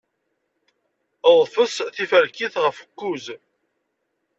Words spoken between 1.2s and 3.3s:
Ḍfes tiferkit ɣef kuẓ.